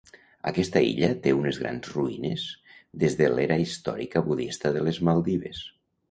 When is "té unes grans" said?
1.25-1.91